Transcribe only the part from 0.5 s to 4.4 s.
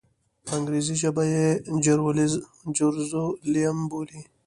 انګریزي ژبه یې جیروزلېم بولي.